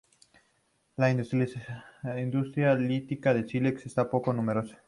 La 0.97 1.11
industria 1.11 2.73
lítica 2.73 3.35
de 3.35 3.47
sílex 3.47 3.85
es 3.85 3.93
poco 4.09 4.33
numerosa. 4.33 4.79